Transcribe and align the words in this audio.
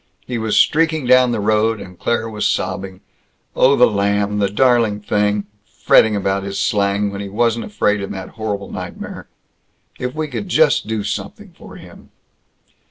He 0.25 0.39
was 0.39 0.57
streaking 0.57 1.05
down 1.05 1.31
the 1.31 1.39
road, 1.39 1.79
and 1.79 1.99
Claire 1.99 2.27
was 2.27 2.47
sobbing, 2.49 3.01
"Oh, 3.55 3.75
the 3.75 3.85
lamb, 3.85 4.39
the 4.39 4.49
darling 4.49 4.99
thing! 4.99 5.45
Fretting 5.83 6.15
about 6.15 6.41
his 6.41 6.57
slang, 6.59 7.11
when 7.11 7.21
he 7.21 7.29
wasn't 7.29 7.65
afraid 7.65 8.01
in 8.01 8.11
that 8.11 8.29
horrible 8.29 8.71
nightmare. 8.71 9.27
If 9.99 10.15
we 10.15 10.27
could 10.27 10.49
just 10.49 10.87
do 10.87 11.03
something 11.03 11.53
for 11.55 11.75
him!" 11.75 12.09